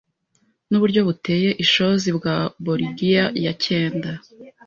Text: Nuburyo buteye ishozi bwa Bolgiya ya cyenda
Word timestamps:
Nuburyo 0.69 1.01
buteye 1.07 1.49
ishozi 1.63 2.09
bwa 2.17 2.35
Bolgiya 2.65 3.25
ya 3.43 3.53
cyenda 3.63 4.11